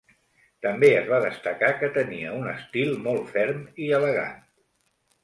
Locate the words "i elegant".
3.89-4.41